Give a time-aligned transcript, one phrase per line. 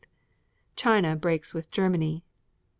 [0.75, 2.23] China breaks with Germany.